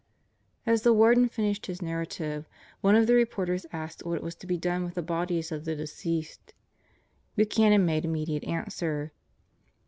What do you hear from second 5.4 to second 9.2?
of the deceased. Buchanan made Immediate answer.